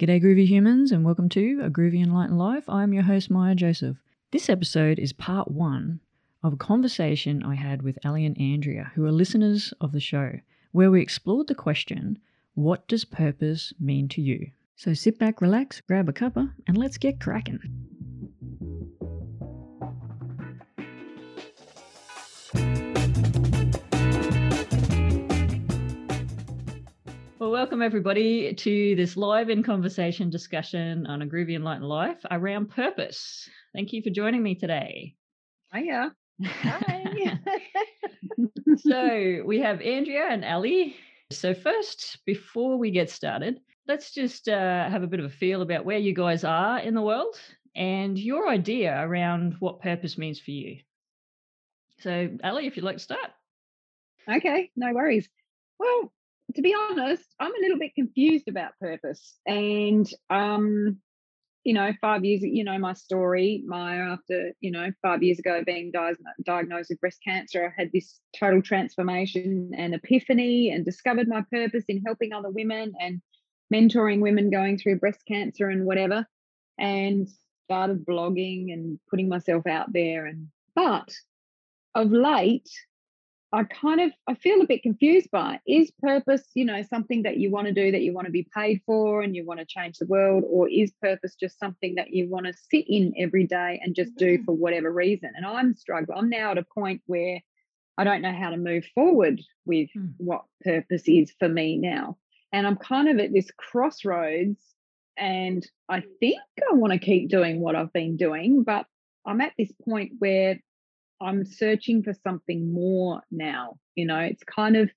[0.00, 2.66] G'day, groovy humans, and welcome to A Groovy Enlightened Life.
[2.70, 3.98] I'm your host, Maya Joseph.
[4.30, 6.00] This episode is part one
[6.42, 10.40] of a conversation I had with Ali and Andrea, who are listeners of the show,
[10.72, 12.18] where we explored the question
[12.54, 14.52] What does purpose mean to you?
[14.74, 17.60] So sit back, relax, grab a cuppa, and let's get cracking.
[27.50, 32.70] Well, welcome everybody to this live in conversation discussion on a groovy enlightened life around
[32.70, 33.50] purpose.
[33.74, 35.16] Thank you for joining me today.
[35.74, 36.14] Hiya.
[36.44, 37.40] Hi.
[38.76, 40.94] so we have Andrea and Ali.
[41.32, 43.58] So first, before we get started,
[43.88, 46.94] let's just uh, have a bit of a feel about where you guys are in
[46.94, 47.34] the world
[47.74, 50.78] and your idea around what purpose means for you.
[51.98, 53.32] So, Ali, if you'd like to start.
[54.28, 55.28] Okay, no worries.
[55.80, 56.12] Well,
[56.54, 59.36] to be honest, I'm a little bit confused about purpose.
[59.46, 60.98] And um,
[61.64, 65.62] you know, five years, you know, my story, my after, you know, five years ago
[65.64, 71.28] being di- diagnosed with breast cancer, I had this total transformation and epiphany and discovered
[71.28, 73.20] my purpose in helping other women and
[73.72, 76.26] mentoring women going through breast cancer and whatever.
[76.78, 77.28] And
[77.70, 80.26] started blogging and putting myself out there.
[80.26, 81.08] And but
[81.94, 82.68] of late,
[83.52, 87.38] I kind of I feel a bit confused by is purpose, you know, something that
[87.38, 89.66] you want to do that you want to be paid for and you want to
[89.66, 93.46] change the world, or is purpose just something that you want to sit in every
[93.46, 94.44] day and just do mm-hmm.
[94.44, 95.32] for whatever reason?
[95.34, 96.16] And I'm struggling.
[96.16, 97.40] I'm now at a point where
[97.98, 100.14] I don't know how to move forward with mm.
[100.16, 102.16] what purpose is for me now.
[102.52, 104.58] And I'm kind of at this crossroads
[105.18, 106.40] and I think
[106.70, 108.86] I want to keep doing what I've been doing, but
[109.26, 110.58] I'm at this point where
[111.20, 113.78] I'm searching for something more now.
[113.94, 114.90] You know, it's kind of,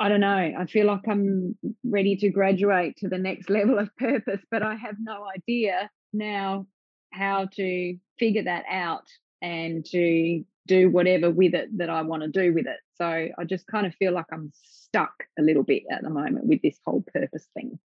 [0.00, 3.94] I don't know, I feel like I'm ready to graduate to the next level of
[3.96, 6.66] purpose, but I have no idea now
[7.12, 9.06] how to figure that out
[9.40, 12.78] and to do whatever with it that I want to do with it.
[12.96, 16.46] So I just kind of feel like I'm stuck a little bit at the moment
[16.46, 17.78] with this whole purpose thing.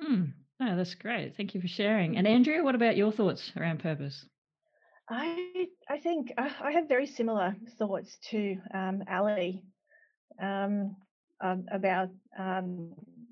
[0.00, 0.24] Hmm.
[0.60, 1.36] Oh, that's great.
[1.36, 2.16] Thank you for sharing.
[2.16, 4.24] And Andrea, what about your thoughts around purpose?
[5.10, 9.62] I I think I, I have very similar thoughts to um, Ali
[10.40, 10.96] um,
[11.40, 12.10] um, about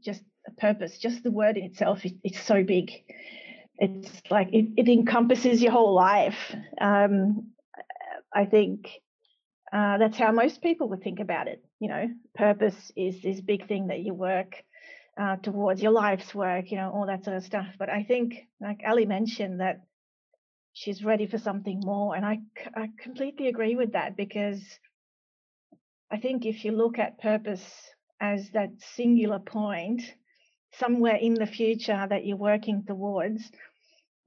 [0.03, 0.22] just
[0.59, 0.98] purpose.
[0.98, 2.91] Just the word in itself, it, it's so big.
[3.78, 6.54] It's like it, it encompasses your whole life.
[6.81, 7.53] Um,
[8.34, 8.88] I think
[9.72, 11.62] uh, that's how most people would think about it.
[11.78, 14.65] You know, purpose is this big thing that you work
[15.20, 16.70] uh, towards your life's work.
[16.70, 17.66] You know, all that sort of stuff.
[17.78, 19.82] But I think, like Ali mentioned, that
[20.76, 22.14] she's ready for something more.
[22.14, 22.41] And I,
[22.75, 24.60] I completely agree with that because
[26.12, 27.64] I think if you look at purpose
[28.20, 30.03] as that singular point
[30.75, 33.42] somewhere in the future that you're working towards,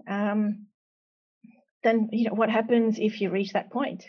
[0.08, 0.66] um,
[1.84, 4.04] then you know what happens if you reach that point?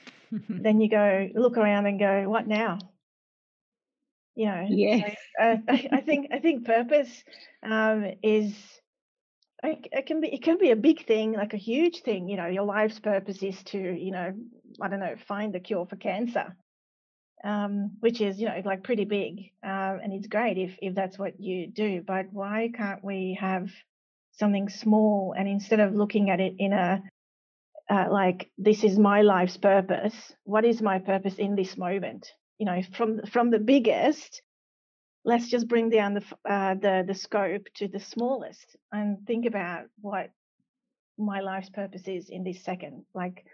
[0.48, 2.78] then you go look around and go, what now?
[4.34, 5.10] You know, yeah.
[5.10, 7.22] So, uh, I, I, think I think purpose
[7.62, 8.52] um, is
[9.64, 12.46] it can be it can be a big thing like a huge thing you know
[12.46, 14.32] your life's purpose is to you know
[14.80, 16.56] i don't know find the cure for cancer
[17.42, 21.18] um, which is you know like pretty big um, and it's great if if that's
[21.18, 23.68] what you do but why can't we have
[24.36, 25.34] something small?
[25.36, 27.02] And instead of looking at it in a
[27.90, 30.14] uh, like this is my life's purpose
[30.44, 32.28] what is my purpose in this moment?
[32.58, 34.42] You know from from the biggest
[35.24, 39.84] let's just bring down the uh, the the scope to the smallest and think about
[40.00, 40.30] what
[41.18, 43.04] my life's purpose is in this second.
[43.14, 43.44] Like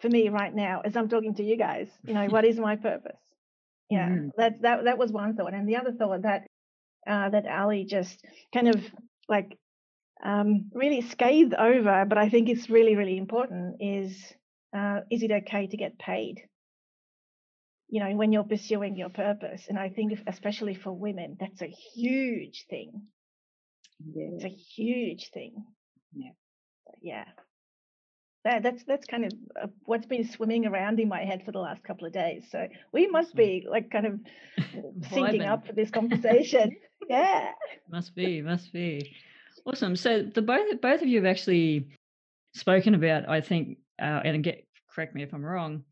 [0.00, 2.76] for me right now as i'm talking to you guys you know what is my
[2.76, 3.20] purpose?
[3.88, 4.28] Yeah mm-hmm.
[4.36, 5.54] that that that was one thought.
[5.54, 6.46] And the other thought that
[7.06, 8.80] uh, that ali just kind of
[9.28, 9.56] like
[10.22, 14.14] um, really scathed over but i think it's really really important is
[14.76, 16.42] uh, is it okay to get paid
[17.90, 19.64] you know, when you're pursuing your purpose.
[19.68, 23.02] And I think, if, especially for women, that's a huge thing.
[24.14, 24.28] Yeah.
[24.34, 25.64] It's a huge thing.
[26.14, 26.30] Yeah.
[27.02, 27.24] Yeah.
[28.44, 29.32] That, that's that's kind of
[29.62, 32.44] uh, what's been swimming around in my head for the last couple of days.
[32.50, 34.20] So we must be like kind of
[35.10, 36.76] syncing up for this conversation.
[37.10, 37.50] yeah.
[37.90, 39.14] Must be, must be.
[39.66, 39.94] Awesome.
[39.94, 41.88] So the both both of you have actually
[42.54, 45.84] spoken about, I think, uh, and get correct me if I'm wrong,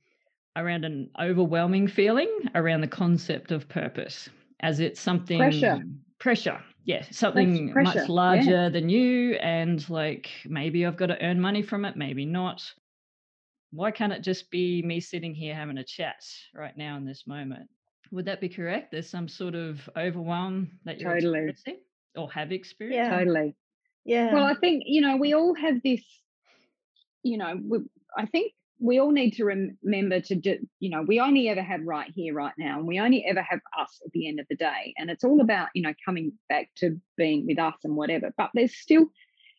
[0.59, 4.29] around an overwhelming feeling around the concept of purpose
[4.61, 5.83] as it's something pressure
[6.19, 8.01] pressure yeah something pressure.
[8.01, 8.69] much larger yeah.
[8.69, 12.63] than you and like maybe i've got to earn money from it maybe not
[13.71, 16.25] why can't it just be me sitting here having a chat
[16.55, 17.69] right now in this moment
[18.11, 21.77] would that be correct there's some sort of overwhelm that you're totally experiencing
[22.19, 23.11] or have experienced?
[23.11, 23.19] Yeah.
[23.19, 23.55] totally.
[24.05, 24.35] Yeah.
[24.35, 26.03] Well, I think you know we all have this.
[27.23, 27.79] You know, we,
[28.17, 30.59] I think we all need to remember to do.
[30.81, 33.61] You know, we only ever have right here, right now, and we only ever have
[33.79, 34.95] us at the end of the day.
[34.97, 38.33] And it's all about you know coming back to being with us and whatever.
[38.37, 39.07] But there's still,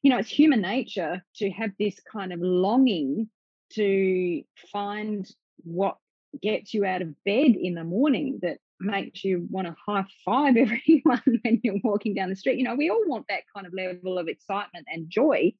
[0.01, 3.29] you know, it's human nature to have this kind of longing
[3.73, 5.29] to find
[5.63, 5.97] what
[6.41, 10.55] gets you out of bed in the morning that makes you want to high five
[10.57, 12.57] everyone when you're walking down the street.
[12.57, 15.53] You know, we all want that kind of level of excitement and joy.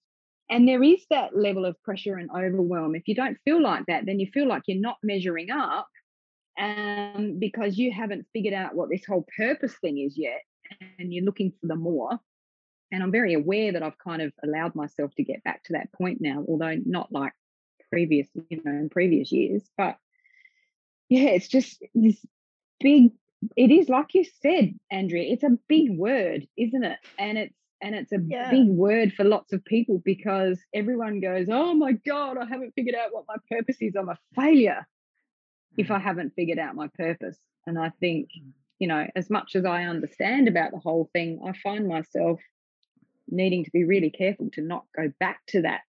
[0.50, 2.96] And there is that level of pressure and overwhelm.
[2.96, 5.88] If you don't feel like that, then you feel like you're not measuring up
[6.60, 10.42] um, because you haven't figured out what this whole purpose thing is yet.
[10.98, 12.20] And you're looking for the more.
[12.92, 15.92] And I'm very aware that I've kind of allowed myself to get back to that
[15.94, 17.34] point now, although not like
[17.92, 19.64] previous, you know, in previous years.
[19.78, 19.98] But
[21.10, 22.18] yeah, it's just this
[22.80, 23.12] big
[23.56, 27.96] it is like you said andrea it's a big word isn't it and it's and
[27.96, 28.50] it's a Yeah.
[28.52, 32.96] big word for lots of people because everyone goes oh my god i haven't figured
[32.96, 33.96] out what my purpose is.
[33.96, 34.88] I'm a failure
[35.78, 37.38] if i haven't figured out my purpose.
[37.66, 38.30] And i think
[38.80, 42.40] you know as much as i understand about the whole thing i find myself
[43.30, 45.82] needing to be really careful to not go back to that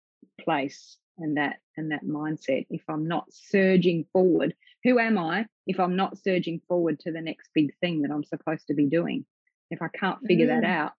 [0.41, 4.53] place and that and that mindset if i'm not surging forward.
[4.83, 8.23] Who am i if i'm not surging forward to the next big thing that i'm
[8.23, 9.25] supposed to be doing?
[9.71, 10.69] If i can't figure that Mm.
[10.69, 10.91] out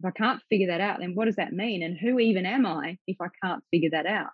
[0.00, 2.66] if i can't figure that out then what does that mean and who even am
[2.66, 4.30] i if i can't figure that out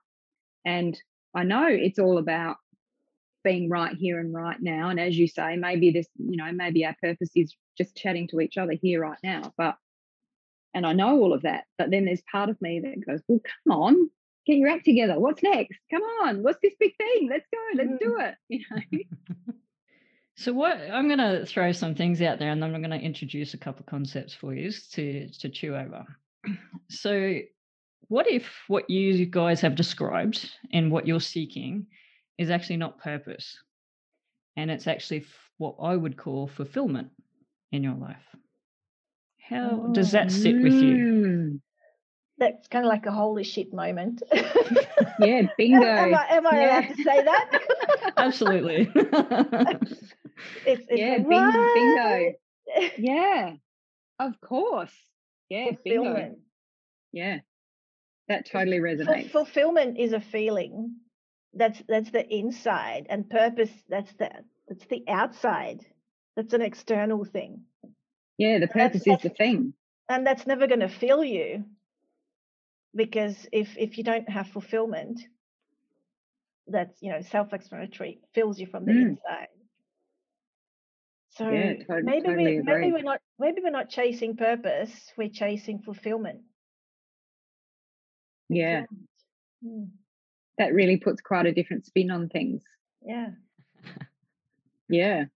[0.65, 0.99] and
[1.35, 2.57] i know it's all about
[3.45, 6.85] being right here and right now and as you say maybe this you know maybe
[6.87, 9.77] our purpose is just chatting to each other here right now but
[10.75, 11.65] and I know all of that.
[11.79, 14.11] But then there's part of me that goes, well, come on,
[14.47, 15.19] get your act together.
[15.19, 15.79] What's next?
[15.91, 17.29] Come on, what's this big thing?
[17.31, 17.99] Let's go, let's mm.
[17.99, 18.35] do it.
[18.49, 18.99] You know?
[20.37, 23.05] So what I'm going to throw some things out there, and then I'm going to
[23.05, 26.05] introduce a couple of concepts for you to to chew over.
[26.89, 27.39] So,
[28.09, 31.87] what if what you guys have described and what you're seeking
[32.37, 33.57] is actually not purpose,
[34.57, 37.09] and it's actually f- what I would call fulfillment
[37.71, 38.25] in your life?
[39.41, 40.97] How does that sit with you?
[40.97, 41.61] Mm,
[42.39, 44.23] That's kind of like a holy shit moment.
[45.19, 45.83] Yeah, bingo.
[45.87, 46.81] am I, am I Yeah.
[46.81, 47.61] allowed to say that?
[48.19, 48.93] Absolutely.
[50.67, 52.33] It's, it's Yeah, like, bing- bingo.
[52.99, 53.53] Yeah,
[54.19, 54.93] of course.
[55.49, 56.05] Yeah, bingo.
[56.05, 56.39] Fulfillment.
[57.13, 57.39] Yeah,
[58.29, 59.31] that totally resonates.
[59.31, 60.97] fulfillment is a feeling.
[61.55, 63.71] That's that's the inside, and purpose.
[63.89, 64.31] That's the
[64.69, 65.85] that's the outside.
[66.37, 67.65] That's an external thing,
[68.39, 69.75] Yeah, the that's- purpose is the thing.
[70.09, 71.65] and that's never going to fill you.
[72.95, 75.21] Because if if you don't have fulfillment,
[76.67, 79.09] that's you know self-explanatory fills you from the Mm.
[79.11, 79.49] inside.
[81.37, 84.91] So Yeah, to- maybe totally we maybe we're not maybe we're not chasing purpose.
[85.17, 86.41] We're chasing fulfillment.
[88.49, 89.09] Yeah, Fulfillment.
[89.65, 89.89] Mm,
[90.59, 92.63] that really puts quite a different spin on things.
[93.07, 93.31] yeah.
[94.89, 95.25] Yeah.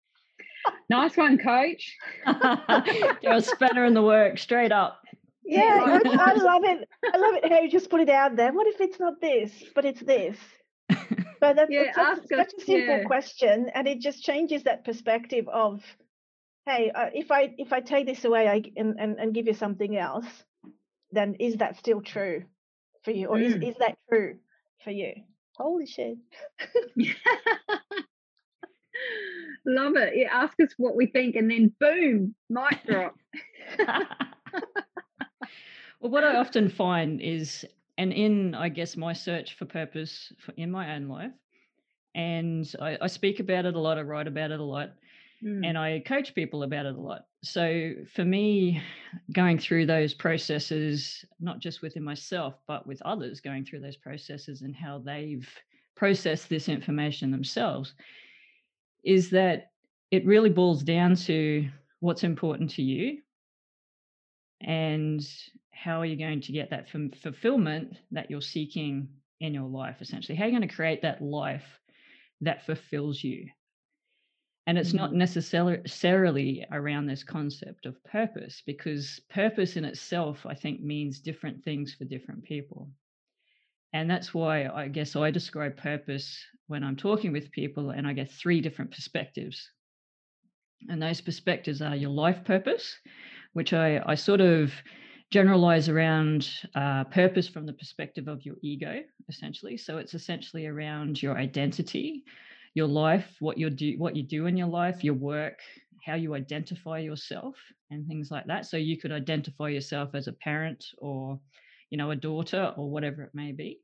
[0.89, 1.97] Nice one, coach.
[2.25, 5.01] Throw a spanner in the work straight up.
[5.45, 6.89] Yeah, I, I love it.
[7.13, 8.53] I love it how you just put it out there.
[8.53, 10.37] What if it's not this, but it's this?
[11.41, 13.05] But that's, Yeah, that's such, ask such us- a simple yeah.
[13.05, 15.83] question, and it just changes that perspective of,
[16.67, 19.47] hey, uh, if I if I take this away I, g- and, and and give
[19.47, 20.27] you something else,
[21.11, 22.45] then is that still true
[23.05, 23.69] for you, or is Mm.
[23.71, 24.39] is that true
[24.85, 25.13] for you?
[25.57, 26.19] Holy shit!
[29.67, 30.15] Love it.
[30.17, 33.15] Yeah, ask us what we think, and then boom, mic drop.
[36.01, 37.65] well, what I often find is,
[37.99, 41.33] and in I guess my search for purpose for, in my own life,
[42.15, 44.93] and I, I speak about it a lot, I write about it a lot,
[45.45, 45.67] Mm.
[45.67, 47.27] and I coach people about it a lot.
[47.43, 48.81] So for me,
[49.33, 54.63] going through those processes, not just within myself, but with others, going through those processes
[54.63, 55.49] and how they've
[55.97, 57.95] processed this information themselves,
[59.05, 59.73] is that
[60.13, 61.69] it really boils down to
[61.99, 63.21] what's important to you
[64.65, 65.27] and
[65.73, 69.09] how are you going to get that ful- fulfillment that you're seeking
[69.41, 70.37] in your life essentially?
[70.37, 71.65] How are you going to create that life
[72.41, 73.49] that fulfills you?
[74.67, 75.19] And it's not mm-hmm.
[75.19, 81.95] necessarily around this concept of purpose because purpose in itself i think means different things
[81.95, 82.89] for different people.
[83.93, 86.39] And that's why i guess i describe purpose
[86.69, 89.69] when i'm talking with people and i get three different perspectives.
[90.89, 92.97] And those perspectives are your life purpose
[93.53, 94.73] which i, I sort of
[95.31, 101.23] generalize around uh, purpose from the perspective of your ego essentially so it's essentially around
[101.23, 102.25] your identity
[102.75, 105.59] your life what you do what you do in your life your work
[106.05, 107.55] how you identify yourself
[107.91, 108.67] and things like that.
[108.67, 111.39] So you could identify yourself as a parent or,
[111.91, 113.81] you know, a daughter or whatever it may be.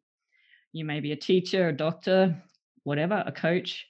[0.72, 2.42] You may be a teacher, a doctor,
[2.82, 3.87] whatever, a coach.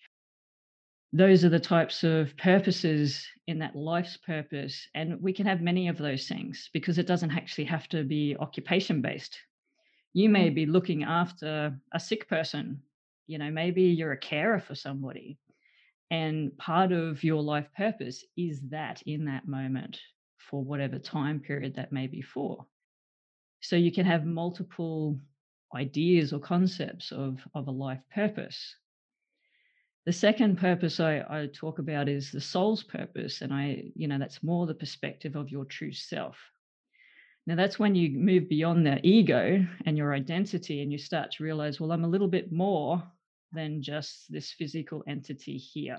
[1.12, 4.86] Those are the types of purposes in that life's purpose.
[4.94, 8.36] And we can have many of those things because it doesn't actually have to be
[8.38, 9.38] occupation based.
[10.12, 10.54] You may mm.
[10.54, 12.82] be looking after a sick person.
[13.26, 15.38] You know, maybe you're a carer for somebody
[16.10, 19.98] and part of your life purpose is that in that moment
[20.38, 22.64] for whatever time period that may be for.
[23.60, 25.18] So you can have multiple
[25.74, 28.74] ideas or concepts of, of a life purpose.
[30.08, 33.42] The second purpose I, I talk about is the soul's purpose.
[33.42, 36.38] And I, you know, that's more the perspective of your true self.
[37.46, 41.44] Now, that's when you move beyond the ego and your identity and you start to
[41.44, 43.02] realize, well, I'm a little bit more
[43.52, 45.98] than just this physical entity here.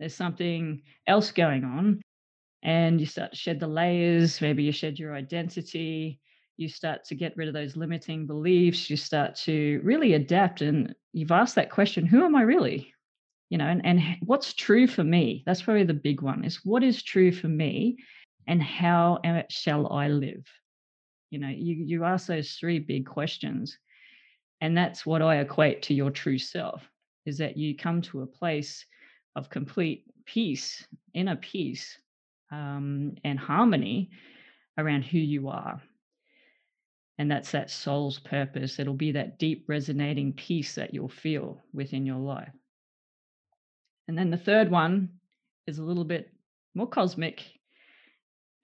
[0.00, 2.00] There's something else going on,
[2.62, 4.40] and you start to shed the layers.
[4.40, 6.20] Maybe you shed your identity.
[6.56, 8.88] You start to get rid of those limiting beliefs.
[8.88, 10.62] You start to really adapt.
[10.62, 12.94] And you've asked that question who am I really?
[13.52, 15.42] You know, and, and what's true for me?
[15.44, 17.98] That's probably the big one is what is true for me
[18.46, 20.46] and how shall I live?
[21.28, 23.76] You know, you, you ask those three big questions
[24.62, 26.82] and that's what I equate to your true self
[27.26, 28.86] is that you come to a place
[29.36, 31.98] of complete peace, inner peace,
[32.52, 34.12] um, and harmony
[34.78, 35.78] around who you are.
[37.18, 38.78] And that's that soul's purpose.
[38.78, 42.48] It'll be that deep resonating peace that you'll feel within your life.
[44.08, 45.08] And then the third one
[45.66, 46.30] is a little bit
[46.74, 47.42] more cosmic.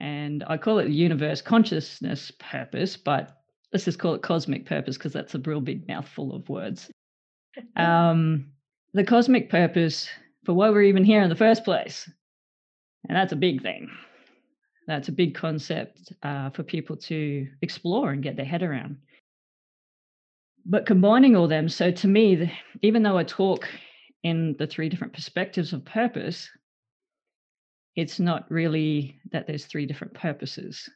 [0.00, 3.38] And I call it the universe consciousness purpose, but
[3.72, 6.90] let's just call it cosmic purpose because that's a real big mouthful of words.
[7.74, 8.52] Um,
[8.94, 10.08] the cosmic purpose
[10.44, 12.08] for why we're even here in the first place.
[13.08, 13.90] And that's a big thing.
[14.86, 18.98] That's a big concept uh, for people to explore and get their head around.
[20.64, 22.50] But combining all them, so to me, the,
[22.82, 23.68] even though I talk
[24.22, 26.48] in the three different perspectives of purpose,
[27.96, 30.88] it's not really that there's three different purposes.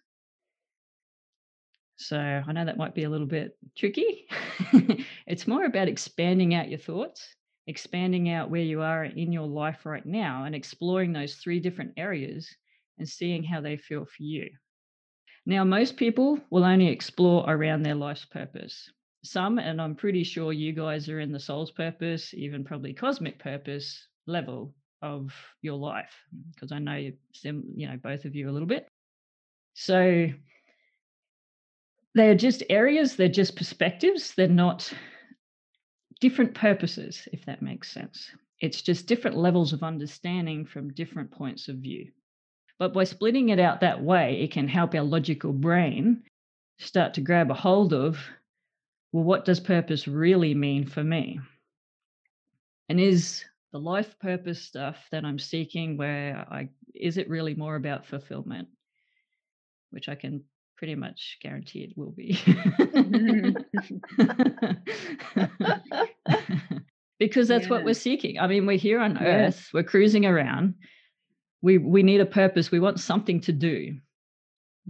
[1.96, 4.26] So I know that might be a little bit tricky.
[5.26, 7.36] it's more about expanding out your thoughts,
[7.66, 11.92] expanding out where you are in your life right now, and exploring those three different
[11.96, 12.48] areas
[12.98, 14.48] and seeing how they feel for you.
[15.44, 18.88] Now, most people will only explore around their life's purpose.
[19.24, 23.38] Some, and I'm pretty sure you guys are in the soul's purpose, even probably cosmic
[23.38, 26.12] purpose level of your life,
[26.54, 28.88] because I know you, you know, both of you a little bit.
[29.74, 30.28] So
[32.14, 34.92] they're just areas, they're just perspectives, they're not
[36.20, 38.30] different purposes, if that makes sense.
[38.60, 42.10] It's just different levels of understanding from different points of view.
[42.78, 46.22] But by splitting it out that way, it can help our logical brain
[46.78, 48.18] start to grab a hold of
[49.12, 51.38] well, what does purpose really mean for me?
[52.88, 57.76] And is the life purpose stuff that I'm seeking where I is it really more
[57.76, 58.68] about fulfillment?
[59.90, 60.44] Which I can
[60.76, 62.32] pretty much guarantee it will be.
[67.18, 67.70] because that's yeah.
[67.70, 68.38] what we're seeking.
[68.40, 69.46] I mean, we're here on yeah.
[69.46, 70.74] earth, we're cruising around.
[71.60, 72.70] We we need a purpose.
[72.70, 73.98] We want something to do.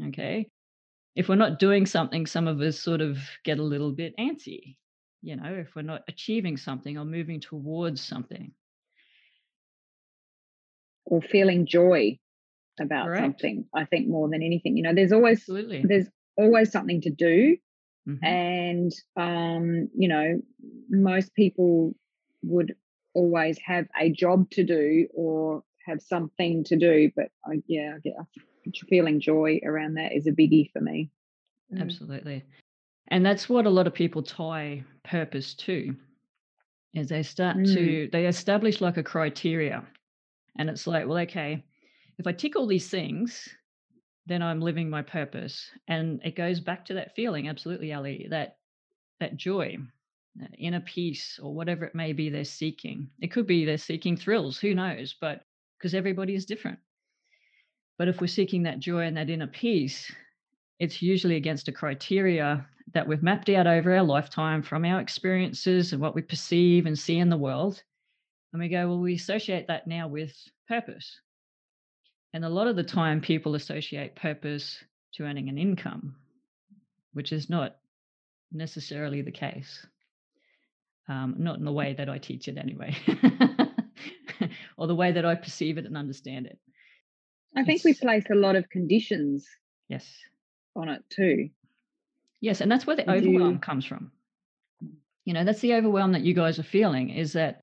[0.06, 0.48] Okay?
[1.14, 4.76] If we're not doing something, some of us sort of get a little bit antsy.
[5.20, 8.52] You know, if we're not achieving something or moving towards something.
[11.04, 12.18] Or feeling joy
[12.80, 13.22] about Correct.
[13.22, 15.84] something i think more than anything you know there's always Absolutely.
[15.86, 17.56] there's always something to do
[18.08, 18.24] mm-hmm.
[18.24, 20.40] and um you know
[20.88, 21.94] most people
[22.42, 22.74] would
[23.14, 28.22] always have a job to do or have something to do but I, yeah I
[28.88, 31.10] feeling joy around that is a biggie for me
[31.72, 31.80] mm.
[31.80, 32.42] absolutely
[33.08, 35.94] and that's what a lot of people tie purpose to
[36.94, 37.74] is they start mm.
[37.74, 39.84] to they establish like a criteria
[40.58, 41.64] and it's like well okay
[42.18, 43.48] if I tick all these things,
[44.26, 45.68] then I'm living my purpose.
[45.88, 48.58] And it goes back to that feeling, absolutely, Ali, that
[49.20, 49.76] that joy,
[50.36, 53.08] that inner peace, or whatever it may be they're seeking.
[53.20, 55.14] It could be they're seeking thrills, who knows?
[55.20, 55.44] But
[55.78, 56.78] because everybody is different.
[57.98, 60.10] But if we're seeking that joy and that inner peace,
[60.78, 65.92] it's usually against a criteria that we've mapped out over our lifetime from our experiences
[65.92, 67.82] and what we perceive and see in the world.
[68.52, 70.34] And we go, well, we associate that now with
[70.68, 71.20] purpose.
[72.34, 74.82] And a lot of the time, people associate purpose
[75.14, 76.16] to earning an income,
[77.12, 77.76] which is not
[78.50, 79.86] necessarily the case.
[81.08, 82.96] Um, not in the way that I teach it, anyway,
[84.76, 86.58] or the way that I perceive it and understand it.
[87.56, 89.46] I think we place a lot of conditions
[89.88, 90.10] Yes.
[90.74, 91.50] on it too.
[92.40, 94.10] Yes, and that's where the overwhelm you- comes from.
[95.24, 97.60] You know, that's the overwhelm that you guys are feeling is that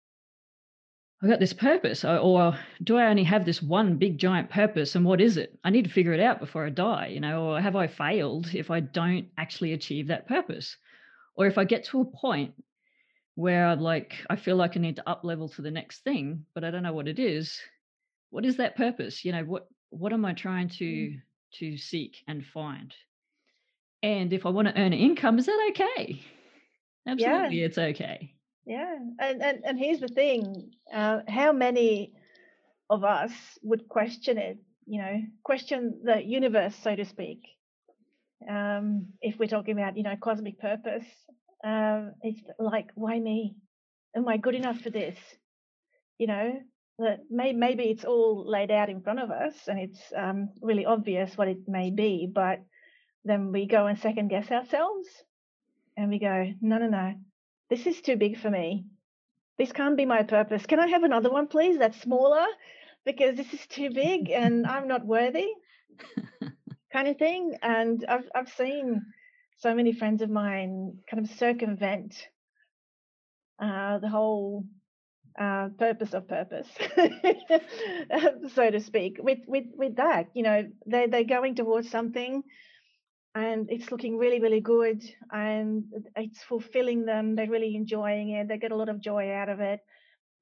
[1.22, 4.96] I got this purpose, or, do I only have this one big giant purpose?
[4.96, 5.60] And what is it?
[5.66, 8.54] I need to figure it out before I die, you know, or have I failed
[8.56, 10.78] if I don't actually achieve that purpose?
[11.36, 12.54] Or if I get to a point
[13.36, 16.64] where like I feel like I need to up level to the next thing, but
[16.64, 17.60] I don't know what it is,
[18.30, 19.26] what is that purpose?
[19.26, 21.18] You know, what what am I trying to
[21.60, 22.94] to seek and find?
[24.02, 26.22] And if I want to earn an income, is that okay?
[27.08, 28.34] Absolutely, it's okay.
[28.66, 32.14] Yeah, and and and here's the thing: uh, how many
[32.90, 33.32] of us
[33.64, 34.58] would question it?
[34.86, 37.42] You know, question the universe, so to speak.
[38.50, 41.06] Um, if we're talking about you know cosmic purpose,
[41.64, 43.56] um, it's like, why me?
[44.16, 45.18] Am I good enough for this?
[46.18, 46.60] You know,
[47.00, 50.86] that may, maybe it's all laid out in front of us, and it's um, really
[50.86, 52.62] obvious what it may be, but
[53.26, 55.08] then we go and second guess ourselves,
[55.98, 57.16] and we go, no, no, no,
[57.70, 58.86] this is too big for me.
[59.58, 60.66] This can't be my purpose.
[60.66, 61.78] Can I have another one, please?
[61.78, 62.46] That's smaller
[63.06, 65.48] because this is too big and I'm not worthy,
[66.92, 67.58] kind of thing.
[67.62, 69.02] And I've I've seen
[69.58, 72.16] so many friends of mine kind of circumvent
[73.62, 74.64] uh, the whole
[75.40, 76.68] uh, purpose of purpose,
[78.54, 79.18] so to speak.
[79.20, 82.44] With with with that, you know, they they're going towards something
[83.36, 87.36] and it's looking really really good and it's fulfilling them.
[87.36, 88.48] They're really enjoying it.
[88.48, 89.80] They get a lot of joy out of it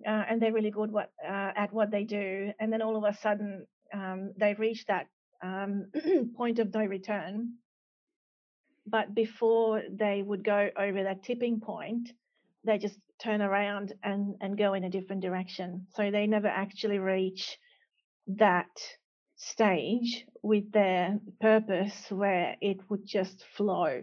[0.05, 2.51] uh, and they're really good what uh, at what they do.
[2.59, 5.07] And then all of a sudden um, they reach that
[5.43, 5.87] um,
[6.37, 7.53] point of no return.
[8.85, 12.09] But before they would go over that tipping point
[12.67, 16.99] they just turn around and and go in a different direction so they never actually
[16.99, 17.57] reach
[18.27, 18.69] that
[19.37, 24.01] stage with their purpose where it would just flow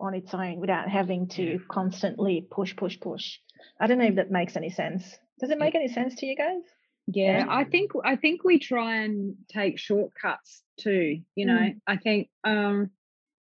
[0.00, 3.38] on its own without having to constantly push, push, push.
[3.80, 5.04] I don't know if that makes any sense.
[5.40, 6.62] Does it make any sense to you guys?
[7.06, 11.20] Yeah, I think I think we try and take shortcuts too.
[11.34, 12.90] You know, I think um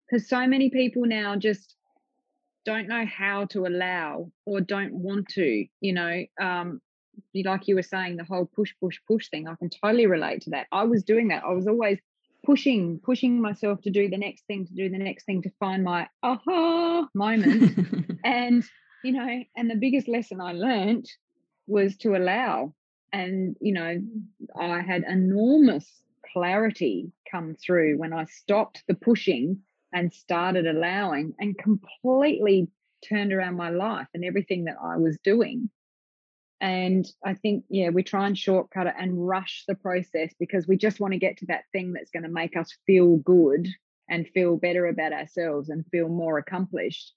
[0.09, 1.75] because so many people now just
[2.65, 5.65] don't know how to allow or don't want to.
[5.79, 6.81] You know, um,
[7.33, 9.47] like you were saying, the whole push, push, push thing.
[9.47, 10.67] I can totally relate to that.
[10.71, 11.43] I was doing that.
[11.43, 11.99] I was always
[12.45, 15.83] pushing, pushing myself to do the next thing, to do the next thing, to find
[15.83, 18.63] my aha moment and
[19.03, 21.09] you know and the biggest lesson i learnt
[21.67, 22.73] was to allow
[23.11, 23.99] and you know
[24.59, 25.87] i had enormous
[26.31, 29.59] clarity come through when i stopped the pushing
[29.93, 32.67] and started allowing and completely
[33.07, 35.69] turned around my life and everything that i was doing.
[36.59, 40.77] And i think yeah we try and shortcut it and rush the process because we
[40.77, 43.67] just want to get to that thing that's going to make us feel good
[44.09, 47.13] and feel better about ourselves and feel more accomplished.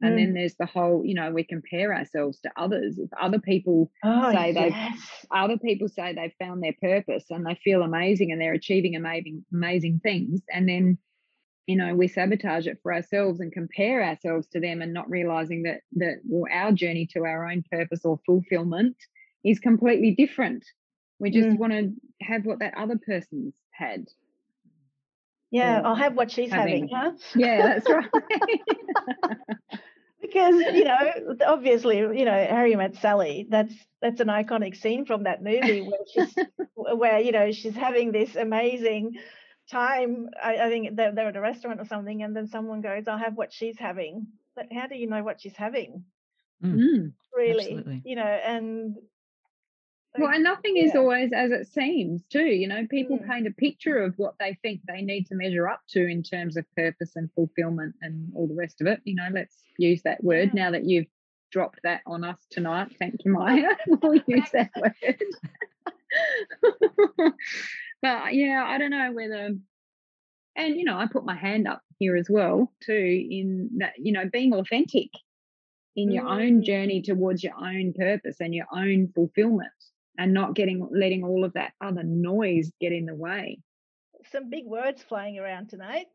[0.00, 0.16] And Mm.
[0.16, 2.98] then there's the whole you know we compare ourselves to others.
[2.98, 4.76] If other people Oh, say they've
[5.30, 9.44] other people say they've found their purpose and they feel amazing and they're achieving amazing
[9.52, 10.98] amazing things and then
[11.68, 15.62] you know we sabotage it for ourselves and compare ourselves to them and not realizing
[15.64, 18.96] that that well, our journey to our own purpose or fulfillment
[19.44, 20.64] is completely different
[21.20, 21.58] we just Mm.
[21.58, 24.06] want to have what that other person's had
[25.50, 27.12] Yeah, I'll have what she's having, having- huh?
[27.36, 28.10] yeah that's right
[30.20, 30.98] because you know
[31.46, 36.00] obviously you know harry met sally that's that's an iconic scene from that movie where
[36.12, 36.34] she's
[36.74, 39.16] where you know she's having this amazing
[39.70, 43.06] time i, I think they're, they're at a restaurant or something and then someone goes
[43.08, 44.26] i'll have what she's having
[44.56, 46.04] but how do you know what she's having
[46.62, 47.12] Mm.
[47.36, 48.02] really Absolutely.
[48.04, 48.96] you know and
[50.18, 52.46] Well, and nothing is always as it seems, too.
[52.46, 53.28] You know, people Mm.
[53.28, 56.56] paint a picture of what they think they need to measure up to in terms
[56.56, 59.00] of purpose and fulfillment and all the rest of it.
[59.04, 60.64] You know, let's use that word Yeah.
[60.64, 61.06] now that you've
[61.52, 62.96] dropped that on us tonight.
[62.98, 63.76] Thank you, Maya.
[63.86, 65.22] we'll use that word.
[68.02, 69.50] but yeah, I don't know whether,
[70.56, 74.12] and you know, I put my hand up here as well, too, in that, you
[74.12, 75.08] know, being authentic
[75.96, 76.64] in your own Mm.
[76.64, 79.70] journey towards your own purpose and your own fulfillment
[80.16, 83.58] and not getting letting all of that other noise get in the way.
[84.30, 86.06] Some big words flying around tonight.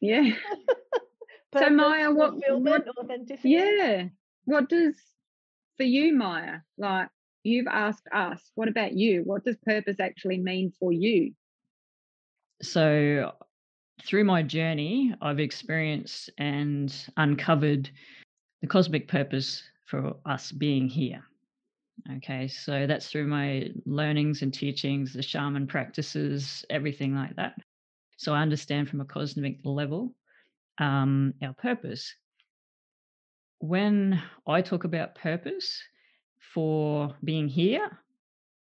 [0.00, 0.30] Yeah.
[1.54, 3.48] So, Maya, what- fulfillment authenticity.
[3.50, 4.08] Yeah.
[4.44, 4.94] What does
[5.78, 7.08] for you maya like
[7.48, 11.32] you've asked us what about you what does purpose actually mean for you
[12.62, 13.32] so
[14.04, 17.90] through my journey i've experienced and uncovered
[18.62, 21.22] the cosmic purpose for us being here
[22.16, 27.54] Okay, so that's through my learnings and teachings, the shaman practices, everything like that.
[28.16, 30.14] So I understand from a cosmic level
[30.78, 32.14] um, our purpose.
[33.58, 35.82] When I talk about purpose
[36.54, 37.90] for being here,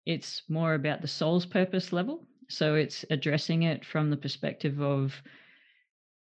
[0.05, 2.27] it's more about the soul's purpose level.
[2.47, 5.13] So it's addressing it from the perspective of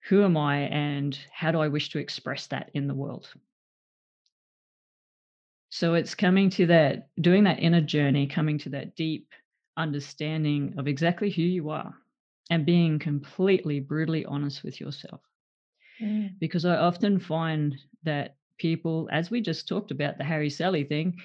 [0.08, 3.30] who am I and how do I wish to express that in the world?
[5.69, 9.32] So it's coming to that, doing that inner journey, coming to that deep
[9.78, 11.93] understanding of exactly who you are
[12.49, 15.21] and being completely brutally honest with yourself.
[16.02, 16.39] Mm.
[16.39, 21.15] Because I often find that people, as we just talked about the Harry Sally thing,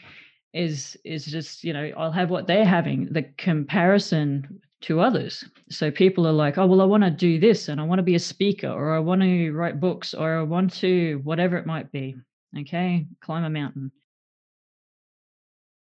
[0.53, 5.45] is is just you know I'll have what they're having the comparison to others.
[5.71, 8.05] So people are like, oh well, I want to do this and I want to
[8.05, 11.67] be a speaker or I want to write books or I want to whatever it
[11.67, 12.17] might be.
[12.57, 13.91] Okay, climb a mountain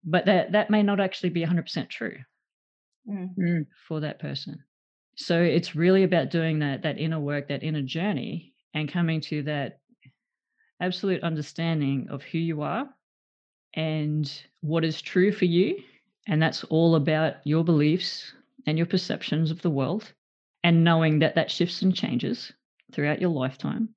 [0.08, 2.16] but that that may not actually be 100% true
[3.08, 3.66] mm.
[3.86, 4.58] for that person
[5.16, 9.42] so it's really about doing that that inner work that inner journey and coming to
[9.42, 9.80] that
[10.80, 12.88] absolute understanding of who you are
[13.74, 15.82] and what is true for you
[16.26, 18.32] and that's all about your beliefs
[18.66, 20.12] and your perceptions of the world
[20.64, 22.52] and knowing that that shifts and changes
[22.92, 23.88] throughout your lifetime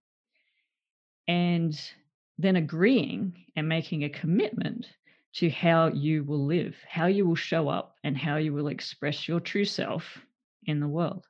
[1.27, 1.91] and
[2.37, 4.87] then agreeing and making a commitment
[5.33, 9.27] to how you will live, how you will show up, and how you will express
[9.27, 10.19] your true self
[10.65, 11.25] in the world.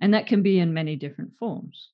[0.00, 1.90] And that can be in many different forms.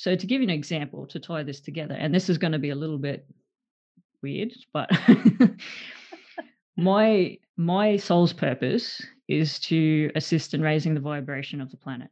[0.00, 2.58] So, to give you an example to tie this together, and this is going to
[2.58, 3.26] be a little bit
[4.22, 4.88] weird, but
[6.78, 12.08] my my soul's purpose is to assist in raising the vibration of the planet.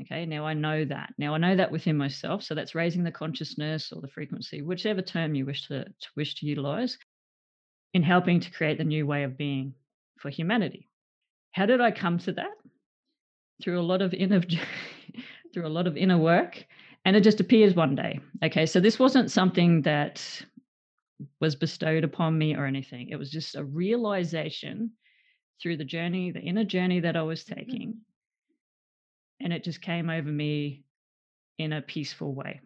[0.00, 1.14] Okay, now I know that.
[1.18, 2.42] Now I know that within myself.
[2.42, 6.34] So that's raising the consciousness or the frequency, whichever term you wish to, to wish
[6.40, 6.98] to utilize,
[7.94, 9.72] in helping to create the new way of being
[10.18, 10.88] for humanity.
[11.52, 12.50] How did I come to that?
[13.62, 14.42] Through a lot of inner
[15.52, 16.64] through a lot of inner work.
[17.04, 18.20] And it just appears one day.
[18.44, 20.44] Okay, so this wasn't something that
[21.40, 23.08] was bestowed upon me or anything.
[23.10, 24.90] It was just a realization
[25.62, 27.54] through the journey, the inner journey that I was mm.
[27.54, 28.00] taking
[29.40, 30.84] and it just came over me
[31.58, 32.60] in a peaceful way.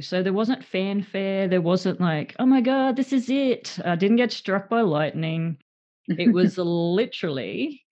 [0.00, 1.48] So there wasn't fanfare.
[1.48, 3.78] There wasn't like, oh my God, this is it.
[3.84, 5.58] I didn't get struck by lightning.
[6.06, 7.84] It was literally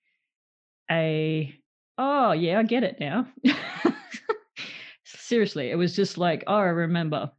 [0.91, 1.55] a,
[1.99, 3.27] oh, yeah, I get it now.
[5.05, 7.31] Seriously, it was just like, oh, I remember.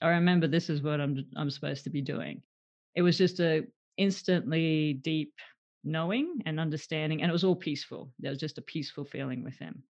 [0.00, 2.42] I remember this is what I'm I'm supposed to be doing.
[2.94, 3.64] It was just a
[3.96, 5.34] instantly deep
[5.84, 8.12] knowing and understanding, and it was all peaceful.
[8.18, 9.82] There was just a peaceful feeling with him.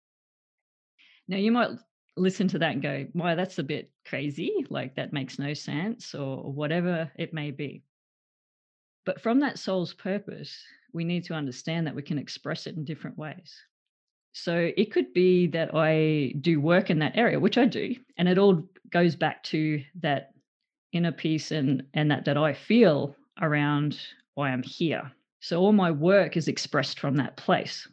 [1.29, 1.71] Now, you might
[2.17, 4.67] listen to that and go, "Why, that's a bit crazy.
[4.69, 7.85] Like, that makes no sense, or whatever it may be.
[9.05, 12.85] But from that soul's purpose, we need to understand that we can express it in
[12.85, 13.57] different ways.
[14.33, 18.29] So it could be that I do work in that area, which I do, and
[18.29, 20.33] it all goes back to that
[20.93, 24.01] inner peace and and that that I feel around
[24.35, 25.11] why I'm here.
[25.41, 27.89] So all my work is expressed from that place.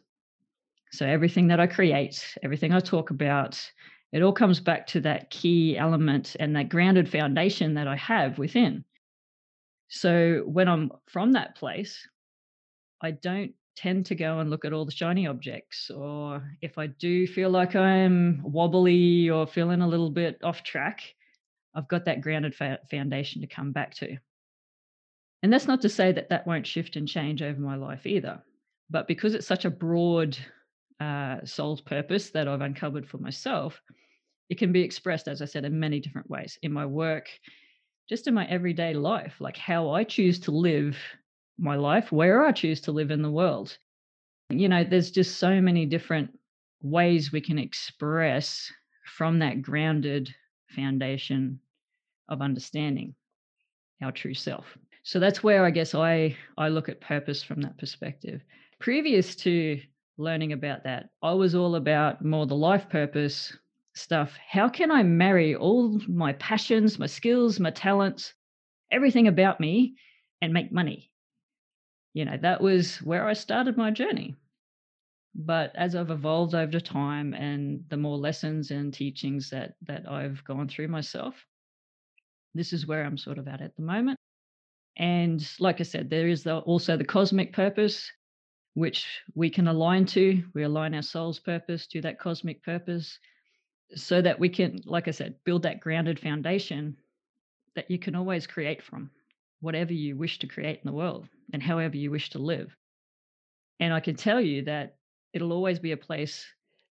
[0.92, 3.60] So everything that I create, everything I talk about,
[4.12, 8.38] it all comes back to that key element and that grounded foundation that I have
[8.38, 8.84] within.
[9.88, 12.06] So when I'm from that place,
[13.02, 15.88] I don't tend to go and look at all the shiny objects.
[15.88, 21.00] Or if I do feel like I'm wobbly or feeling a little bit off track,
[21.74, 22.56] I've got that grounded
[22.90, 24.16] foundation to come back to.
[25.44, 28.42] And that's not to say that that won't shift and change over my life either.
[28.90, 30.36] But because it's such a broad
[30.98, 33.80] uh, soul's purpose that I've uncovered for myself,
[34.50, 37.28] it can be expressed, as I said, in many different ways in my work,
[38.08, 40.96] just in my everyday life, like how I choose to live
[41.58, 43.76] my life, where I choose to live in the world.
[44.50, 46.30] You know, there's just so many different
[46.80, 48.72] ways we can express
[49.04, 50.34] from that grounded
[50.68, 51.60] foundation
[52.28, 53.14] of understanding
[54.02, 54.64] our true self.
[55.02, 58.42] So that's where i guess i i look at purpose from that perspective.
[58.78, 59.80] Previous to
[60.18, 63.56] learning about that i was all about more the life purpose
[63.94, 64.36] stuff.
[64.48, 68.34] How can i marry all my passions my skills my talents
[68.90, 69.96] everything about me
[70.42, 71.10] and make money
[72.18, 74.34] you know that was where i started my journey
[75.36, 80.42] but as i've evolved over time and the more lessons and teachings that that i've
[80.44, 81.34] gone through myself
[82.54, 84.18] this is where i'm sort of at at the moment
[84.98, 88.10] and like I said, there is the, also the cosmic purpose,
[88.74, 90.42] which we can align to.
[90.54, 93.16] We align our soul's purpose to that cosmic purpose
[93.94, 96.96] so that we can, like I said, build that grounded foundation
[97.76, 99.10] that you can always create from.
[99.60, 102.74] whatever you wish to create in the world and however you wish to live.
[103.80, 104.96] And I can tell you that
[105.32, 106.44] it'll always be a place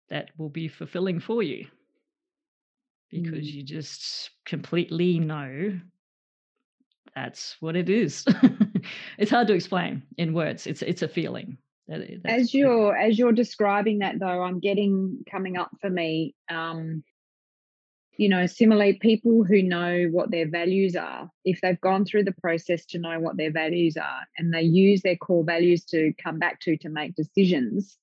[0.09, 1.67] that will be fulfilling for you
[3.09, 3.53] because mm.
[3.53, 5.79] you just completely know
[7.15, 8.25] that's what it is.
[9.17, 10.65] it's hard to explain in words.
[10.67, 11.57] It's it's a feeling.
[12.25, 16.33] as you're as you're describing that though, I'm getting coming up for me.
[16.49, 17.03] Um,
[18.17, 22.35] you know, similarly, people who know what their values are, if they've gone through the
[22.41, 26.39] process to know what their values are, and they use their core values to come
[26.39, 27.97] back to to make decisions,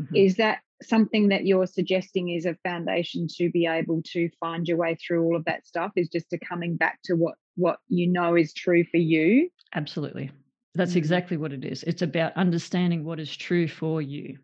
[0.00, 0.16] mm-hmm.
[0.16, 4.76] is that something that you're suggesting is a foundation to be able to find your
[4.76, 5.92] way through all of that stuff?
[5.96, 9.48] Is just to coming back to what what you know is true for you.
[9.74, 10.30] Absolutely.
[10.74, 10.98] That's mm-hmm.
[10.98, 11.82] exactly what it is.
[11.84, 14.38] It's about understanding what is true for you.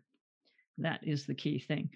[0.77, 1.89] That is the key thing.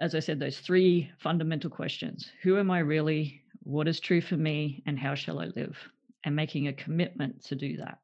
[0.00, 3.42] As I said, those three fundamental questions Who am I really?
[3.62, 4.82] What is true for me?
[4.86, 5.76] And how shall I live?
[6.24, 7.98] And making a commitment to do that.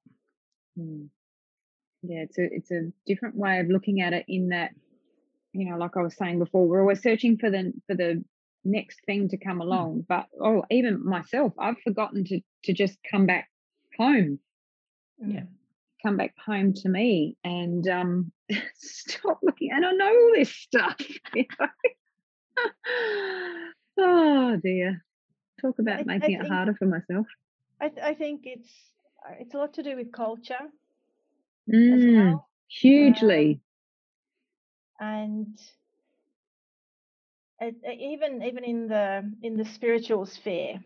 [0.79, 1.09] Mm.
[2.03, 4.71] Yeah, it's a it's a different way of looking at it in that,
[5.53, 8.23] you know, like I was saying before, we're always searching for the for the
[8.65, 9.63] next thing to come hmm.
[9.63, 10.01] along.
[10.01, 10.07] Mm.
[10.09, 13.49] But oh, even myself, I've forgotten to to just come back
[13.99, 14.39] home.
[15.19, 15.45] Yeah.
[16.03, 18.33] Come back home to me and um
[18.77, 20.97] stop looking and I know all this stuff.
[21.35, 21.67] You know?
[23.99, 25.05] oh dear.
[25.61, 27.27] Talk about I, making I it harder for myself.
[27.81, 28.71] I, th- I think it's
[29.27, 30.71] uh, it's a lot to do with culture.
[31.73, 32.49] Mm, well.
[32.69, 33.61] Hugely.
[35.01, 35.55] Um,
[37.61, 40.79] and even even in the in the spiritual sphere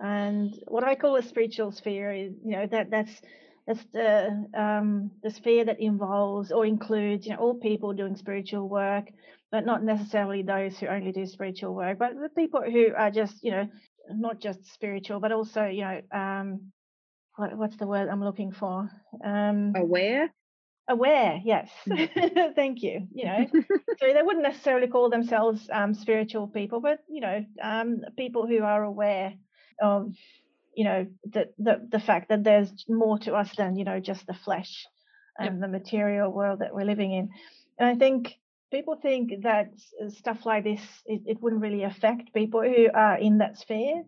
[0.00, 3.22] and what i call a spiritual sphere is you know that that's
[3.70, 8.68] that's the um, the sphere that involves or includes you know all people doing spiritual
[8.68, 9.06] work
[9.52, 13.44] but not necessarily those who only do spiritual work but the people who are just
[13.44, 13.68] you know
[14.10, 16.72] not just spiritual but also you know um,
[17.36, 18.90] what, what's the word i'm looking for?
[19.24, 20.34] Um, aware?
[20.88, 21.70] aware yes.
[21.88, 22.54] Mm.
[22.56, 23.46] thank you you know.
[24.00, 28.62] So they wouldn't necessarily call themselves um, spiritual people but you know um, people who
[28.64, 29.34] are aware
[29.80, 30.14] of
[30.80, 34.26] you know the, the the fact that there's more to us than you know just
[34.26, 34.86] the flesh
[35.38, 35.60] and yep.
[35.60, 37.28] the material world that we're living in
[37.78, 38.20] and i think
[38.70, 39.66] people think that
[40.08, 44.04] stuff like this it, it wouldn't really affect people who are in that sphere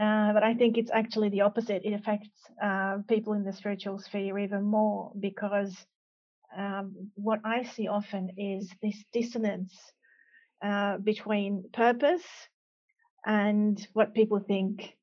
[0.00, 1.82] uh, but I think it's actually the opposite.
[1.84, 2.28] It affects
[2.60, 5.72] uh, people in the spiritual sphere even more because
[6.56, 9.72] um, what I see often is this dissonance
[10.64, 12.24] uh, between purpose
[13.24, 14.96] and what people think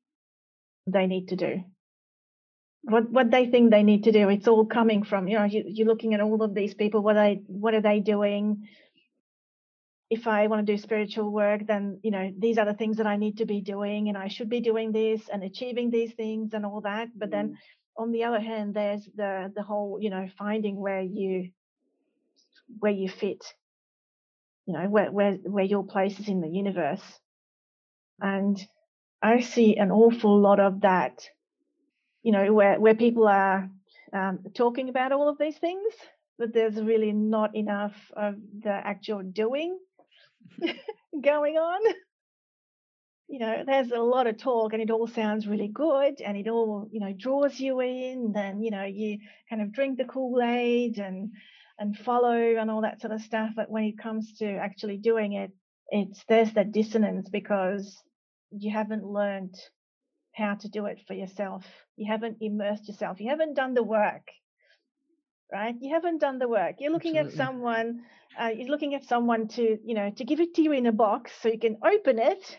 [0.86, 1.64] they need to do.
[2.82, 4.28] What what they think they need to do.
[4.28, 7.02] It's all coming from you know you, you're looking at all of these people.
[7.02, 8.68] What they what are they doing?
[10.12, 13.06] if I want to do spiritual work, then you know these are the things that
[13.06, 16.52] I need to be doing, and I should be doing this and achieving these things
[16.52, 17.08] and all that.
[17.16, 17.56] But then, mm.
[17.96, 21.48] on the other hand, there's the the whole you know finding where you
[22.78, 23.42] where you fit,
[24.66, 27.06] you know where where where your place is in the universe,
[28.20, 28.60] and
[29.22, 31.28] I see an awful lot of that,
[32.22, 33.70] you know, where where people are
[34.12, 35.92] um, talking about all of these things,
[36.38, 39.78] but there's really not enough of the actual doing
[41.22, 41.94] going on.
[43.28, 46.48] You know, there's a lot of talk and it all sounds really good and it
[46.48, 48.32] all, you know, draws you in.
[48.34, 51.30] Then, you know, you kind of drink the Kool-Aid and
[51.78, 53.50] and follow and all that sort of stuff.
[53.56, 55.52] But when it comes to actually doing it,
[55.88, 58.02] it's there's that dissonance because
[58.56, 59.54] you haven't learned
[60.34, 61.64] how to do it for yourself.
[61.96, 63.20] You haven't immersed yourself.
[63.20, 64.28] You haven't done the work
[65.52, 65.74] right?
[65.80, 66.76] You haven't done the work.
[66.78, 67.40] You're looking Absolutely.
[67.40, 68.00] at someone,
[68.40, 70.92] uh, you're looking at someone to, you know, to give it to you in a
[70.92, 72.58] box so you can open it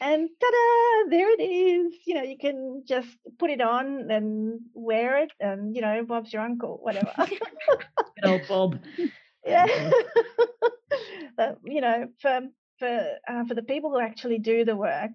[0.00, 1.94] and ta-da, there it is.
[2.06, 6.32] You know, you can just put it on and wear it and, you know, Bob's
[6.32, 7.12] your uncle, whatever.
[7.18, 8.78] Good old Bob.
[9.42, 9.64] Yeah.
[11.36, 12.40] but, you know, for,
[12.78, 15.12] for, uh, for the people who actually do the work,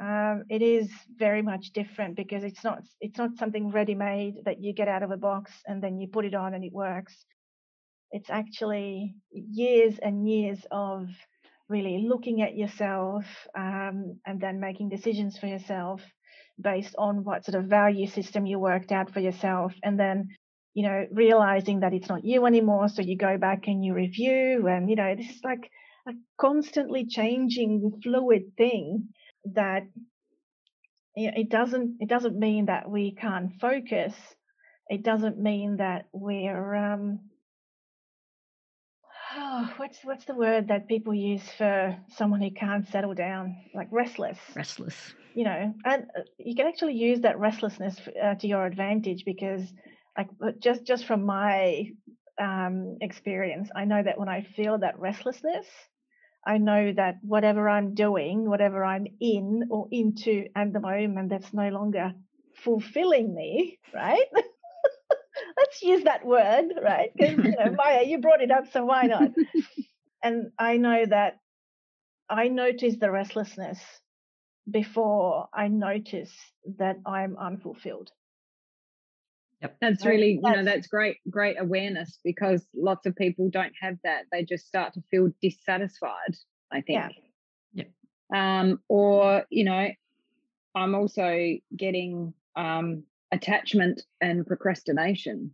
[0.00, 4.62] um, it is very much different because it's not it's not something ready made that
[4.62, 7.14] you get out of a box and then you put it on and it works.
[8.12, 11.08] It's actually years and years of
[11.68, 13.24] really looking at yourself
[13.56, 16.00] um, and then making decisions for yourself
[16.60, 20.28] based on what sort of value system you worked out for yourself and then
[20.74, 24.66] you know realizing that it's not you anymore so you go back and you review
[24.66, 25.70] and you know this is like
[26.08, 29.08] a constantly changing fluid thing
[29.54, 29.82] that
[31.14, 34.14] it doesn't it doesn't mean that we can't focus
[34.88, 37.20] it doesn't mean that we're um,
[39.36, 43.88] oh, what's what's the word that people use for someone who can't settle down, like
[43.90, 44.38] restless.
[44.54, 44.96] Restless.
[45.34, 49.62] You know, and uh, you can actually use that restlessness uh, to your advantage because,
[50.16, 50.28] like,
[50.60, 51.84] just just from my
[52.40, 55.66] um, experience, I know that when I feel that restlessness,
[56.48, 61.52] I know that whatever I'm doing, whatever I'm in or into at the moment, that's
[61.52, 62.14] no longer
[62.56, 64.24] fulfilling me, right?
[65.58, 67.10] Let's use that word, right?
[67.16, 69.30] Because you know, Maya, you brought it up, so why not?
[70.22, 71.38] and I know that
[72.30, 73.78] I notice the restlessness
[74.70, 76.32] before I notice
[76.78, 78.10] that I'm unfulfilled.
[79.62, 79.76] Yep.
[79.80, 84.24] That's really, you know, that's great, great awareness because lots of people don't have that.
[84.30, 86.36] They just start to feel dissatisfied,
[86.72, 87.12] I think.
[87.72, 87.84] Yeah.
[87.84, 87.90] Yep.
[88.34, 89.88] Um, or, you know,
[90.74, 95.50] I'm also getting um attachment and procrastination.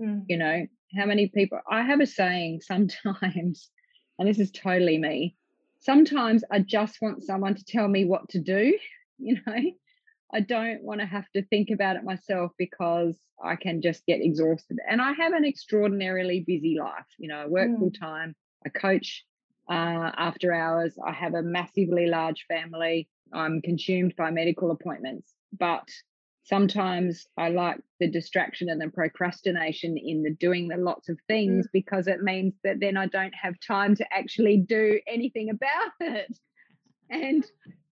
[0.00, 0.24] Mm.
[0.28, 3.70] You know, how many people I have a saying sometimes,
[4.18, 5.36] and this is totally me.
[5.80, 8.78] Sometimes I just want someone to tell me what to do,
[9.18, 9.72] you know.
[10.32, 14.20] I don't want to have to think about it myself because I can just get
[14.20, 14.78] exhausted.
[14.88, 17.06] And I have an extraordinarily busy life.
[17.18, 17.78] You know, I work Mm.
[17.78, 19.24] full time, I coach
[19.68, 25.32] uh, after hours, I have a massively large family, I'm consumed by medical appointments.
[25.56, 25.88] But
[26.44, 31.68] sometimes I like the distraction and the procrastination in the doing the lots of things
[31.72, 36.36] because it means that then I don't have time to actually do anything about it.
[37.08, 37.44] And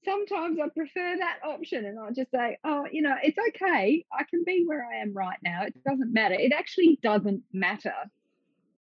[0.09, 4.05] sometimes I prefer that option and I'll just say, oh, you know, it's okay.
[4.13, 5.65] I can be where I am right now.
[5.65, 6.35] It doesn't matter.
[6.35, 7.95] It actually doesn't matter.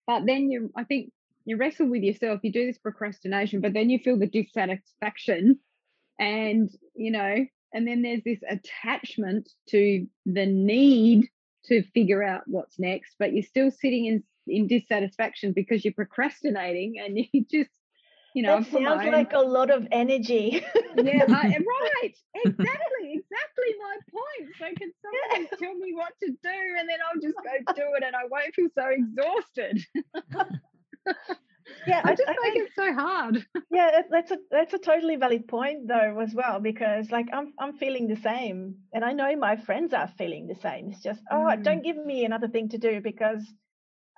[0.07, 1.13] But then you, I think
[1.45, 5.59] you wrestle with yourself, you do this procrastination, but then you feel the dissatisfaction
[6.19, 11.29] and, you know, and then there's this attachment to the need
[11.67, 16.95] to figure out what's next, but you're still sitting in, in dissatisfaction because you're procrastinating
[16.99, 17.71] and you just,
[18.37, 20.63] you know, that my sounds like a lot of energy.
[20.97, 22.15] yeah, I, right.
[22.45, 24.47] Exactly, exactly my point.
[24.59, 27.87] So can someone just tell me what to do and then I'll just go do
[27.97, 29.77] it and I won't feel so exhausted.
[31.87, 33.47] yeah, I just I make think- it so hard.
[33.71, 37.73] yeah that's a that's a totally valid point though as well because like i'm i'm
[37.77, 41.47] feeling the same and i know my friends are feeling the same it's just oh
[41.51, 41.63] Mm.
[41.65, 43.43] don't give me another thing to do because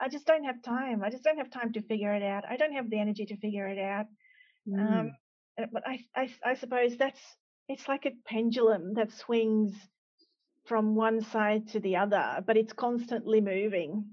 [0.01, 2.57] i just don't have time i just don't have time to figure it out i
[2.57, 4.07] don't have the energy to figure it out
[4.69, 4.79] Mm.
[5.01, 5.11] um
[5.73, 7.21] but I, I i suppose that's
[7.69, 9.75] it's like a pendulum that swings
[10.67, 14.05] from one side to the other but it's constantly moving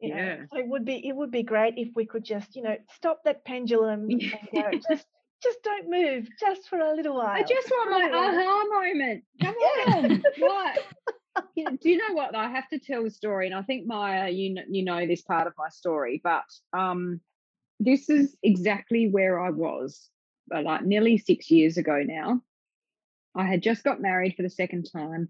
[0.00, 0.36] you know Yeah.
[0.52, 3.24] so it would be it would be great if we could just you know stop
[3.24, 4.22] that pendulum and
[4.54, 5.06] go just
[5.42, 8.22] just don't move just for a little while I just want my for a little
[8.24, 9.24] while." aha moment.
[9.40, 9.54] Come
[9.88, 10.22] on.
[10.38, 10.78] What?
[11.56, 12.34] Do you know what?
[12.34, 15.22] I have to tell a story, and I think Maya, you know, you know this
[15.22, 17.20] part of my story, but um,
[17.80, 20.10] this is exactly where I was,
[20.54, 22.40] uh, like nearly six years ago now.
[23.36, 25.28] I had just got married for the second time.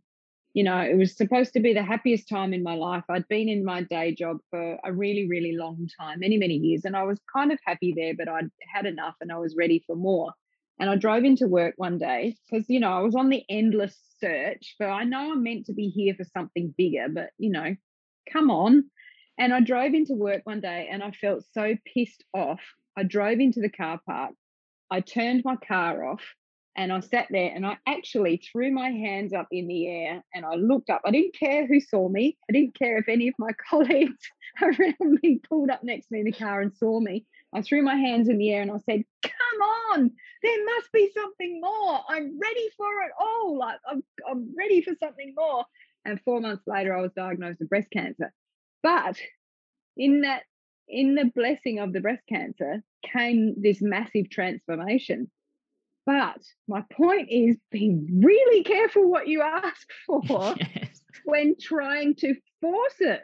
[0.52, 3.04] You know, it was supposed to be the happiest time in my life.
[3.08, 6.84] I'd been in my day job for a really, really long time, many, many years,
[6.84, 9.82] and I was kind of happy there, but I'd had enough and I was ready
[9.86, 10.32] for more.
[10.78, 13.96] And I drove into work one day because, you know, I was on the endless
[14.20, 17.76] search, but I know I'm meant to be here for something bigger, but, you know,
[18.32, 18.84] come on.
[19.38, 22.60] And I drove into work one day and I felt so pissed off.
[22.96, 24.32] I drove into the car park.
[24.90, 26.22] I turned my car off
[26.76, 30.44] and I sat there and I actually threw my hands up in the air and
[30.44, 31.02] I looked up.
[31.04, 32.36] I didn't care who saw me.
[32.48, 34.18] I didn't care if any of my colleagues
[34.62, 37.26] around me pulled up next to me in the car and saw me.
[37.54, 39.62] I threw my hands in the air and I said, Come
[39.92, 40.10] on,
[40.42, 42.00] there must be something more.
[42.08, 43.58] I'm ready for it all.
[43.58, 45.64] Like I'm, I'm ready for something more.
[46.04, 48.32] And four months later, I was diagnosed with breast cancer.
[48.82, 49.18] But
[49.96, 50.42] in that,
[50.88, 55.30] in the blessing of the breast cancer came this massive transformation.
[56.04, 60.22] But my point is be really careful what you ask for
[60.74, 61.00] yes.
[61.24, 63.22] when trying to force it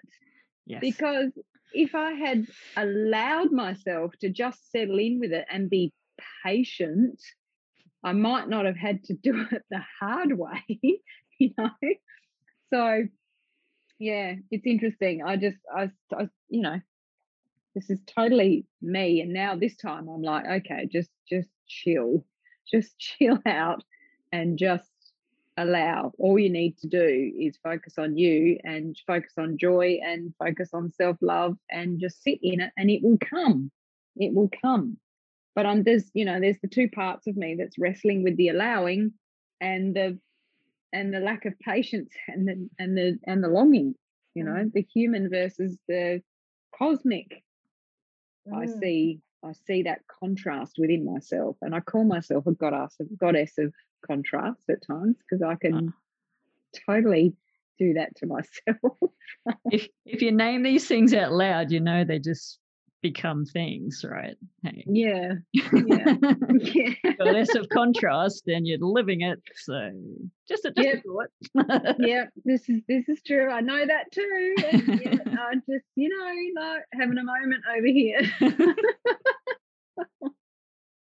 [0.67, 0.81] Yes.
[0.81, 1.33] because
[1.73, 5.93] if I had allowed myself to just settle in with it and be
[6.45, 7.21] patient,
[8.03, 10.65] I might not have had to do it the hard way,
[11.39, 11.71] you know.
[12.73, 13.05] So,
[13.99, 15.23] yeah, it's interesting.
[15.25, 16.81] I just, I, I, you know,
[17.75, 19.21] this is totally me.
[19.21, 22.25] And now this time I'm like, okay, just, just chill,
[22.71, 23.83] just chill out,
[24.33, 24.90] and just
[25.63, 26.13] allow.
[26.19, 30.71] All you need to do is focus on you and focus on joy and focus
[30.73, 33.71] on self love and just sit in it and it will come.
[34.17, 34.99] It will come.
[35.55, 38.49] But I'm there's, you know, there's the two parts of me that's wrestling with the
[38.49, 39.13] allowing
[39.61, 40.19] and the
[40.93, 43.95] and the lack of patience and the and the and the longing,
[44.35, 46.23] you know, the human versus the
[46.77, 47.43] cosmic.
[48.53, 48.81] I Mm.
[48.81, 53.59] see I see that contrast within myself, and I call myself a goddess, a goddess
[53.59, 53.75] of
[54.07, 55.57] contrast at times because I uh.
[55.57, 55.93] can
[56.87, 57.35] totally
[57.79, 58.99] do that to myself.
[59.71, 62.60] if if you name these things out loud, you know they just
[63.03, 64.37] become things, right?
[64.63, 64.85] Hey.
[64.87, 66.15] yeah, yeah,
[66.53, 66.93] yeah.
[67.19, 69.41] Goddess of contrast, and you're living it.
[69.57, 69.91] So
[70.49, 71.05] just a, just Yep.
[71.57, 71.97] a thought.
[71.99, 73.51] yeah, this is this is true.
[73.51, 74.55] I know that too.
[74.73, 78.21] And, yeah, I just you know like having a moment over here.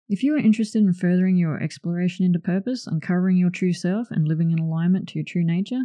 [0.09, 4.29] If you are interested in furthering your exploration into purpose, uncovering your true self, and
[4.29, 5.83] living in alignment to your true nature,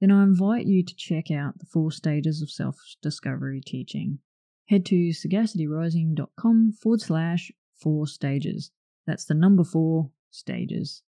[0.00, 4.20] then I invite you to check out the four stages of self discovery teaching.
[4.66, 8.70] Head to sagacityrising.com forward slash four stages.
[9.06, 11.02] That's the number four stages.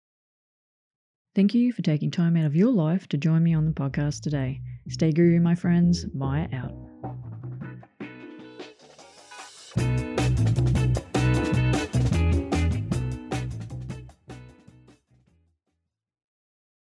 [1.34, 4.22] Thank you for taking time out of your life to join me on the podcast
[4.22, 4.61] today.
[4.88, 6.07] Stay guru, my friends.
[6.14, 6.72] Maya out.